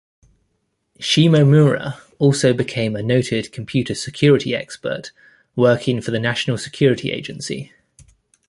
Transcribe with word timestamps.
Shimomura 0.99 1.99
also 2.17 2.53
became 2.53 2.95
a 2.95 3.03
noted 3.03 3.51
computer 3.51 3.93
security 3.93 4.55
expert, 4.55 5.11
working 5.55 6.01
for 6.01 6.09
the 6.09 6.19
National 6.19 6.57
Security 6.57 7.11
Agency. 7.11 7.71